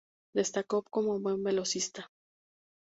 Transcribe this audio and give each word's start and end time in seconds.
Destacó 0.33 0.81
como 0.81 1.19
buen 1.19 1.43
velocista. 1.43 2.09